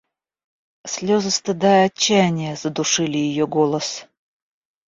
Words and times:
Слезы 0.93 1.31
стыда 1.35 1.83
и 1.83 1.89
отчаяния 1.89 2.55
задушили 2.55 3.19
ее 3.19 3.45
голос. 3.45 4.07